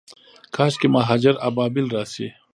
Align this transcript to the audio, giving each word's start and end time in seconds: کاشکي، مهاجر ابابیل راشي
کاشکي، 0.55 0.87
مهاجر 0.95 1.33
ابابیل 1.47 1.85
راشي 1.95 2.27